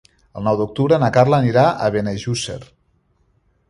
El 0.39 0.45
nou 0.47 0.57
d'octubre 0.61 0.99
na 1.03 1.11
Carla 1.19 1.41
anirà 1.43 1.67
a 1.89 1.93
Benejússer. 1.97 2.61